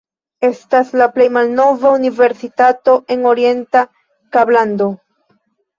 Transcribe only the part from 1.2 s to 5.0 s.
malnova universitato en Orienta Kablando.